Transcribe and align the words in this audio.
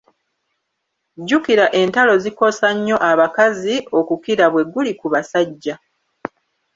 Jjukira 1.21 1.65
entalo 1.81 2.13
zikosa 2.23 2.67
nnyo 2.75 2.97
abakazi 3.11 3.75
okukira 3.99 4.45
bweguli 4.53 4.91
ku 4.99 5.07
basajja. 5.13 5.75